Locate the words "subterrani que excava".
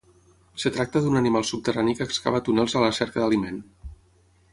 1.49-2.41